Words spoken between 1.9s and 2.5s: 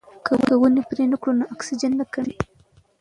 نه کمیږي.